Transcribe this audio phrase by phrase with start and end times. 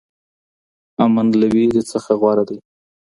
[1.03, 2.57] امن له وېرې څخه غوره دی.